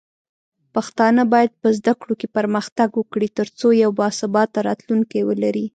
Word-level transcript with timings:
پښتانه 0.73 1.21
بايد 1.33 1.51
په 1.61 1.67
زده 1.77 1.93
کړو 2.01 2.13
کې 2.19 2.27
پرمختګ 2.37 2.89
وکړي، 2.95 3.27
ترڅو 3.39 3.67
یو 3.83 3.91
باثباته 3.99 4.59
راتلونکی 4.67 5.19
ولري. 5.29 5.65